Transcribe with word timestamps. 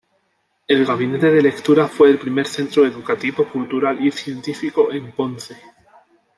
El 0.67 0.83
Gabinete 0.83 1.29
de 1.31 1.43
Lectura 1.43 1.87
fue 1.87 2.09
el 2.09 2.17
primer 2.17 2.47
centro 2.47 2.87
educativo, 2.87 3.47
cultural 3.47 4.03
y 4.03 4.09
científico 4.09 4.91
en 4.91 5.11
Ponce. 5.11 5.55